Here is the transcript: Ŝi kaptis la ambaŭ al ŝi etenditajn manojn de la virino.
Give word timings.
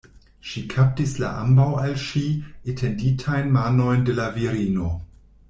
Ŝi 0.51 0.61
kaptis 0.69 1.11
la 1.23 1.29
ambaŭ 1.41 1.67
al 1.81 1.93
ŝi 2.05 2.23
etenditajn 2.73 3.53
manojn 3.59 4.09
de 4.09 4.19
la 4.23 4.27
virino. 4.41 4.91